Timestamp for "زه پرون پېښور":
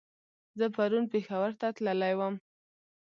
0.59-1.51